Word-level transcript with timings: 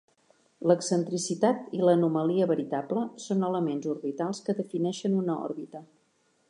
L'excentricitat 0.69 1.67
i 1.79 1.83
l'anomalia 1.89 2.47
veritable 2.53 3.05
són 3.27 3.47
elements 3.51 3.87
orbitals 3.95 4.43
que 4.49 4.57
defineixen 4.63 5.21
una 5.23 5.39
òrbita. 5.51 5.89